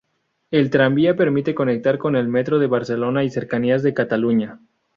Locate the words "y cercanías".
3.23-3.83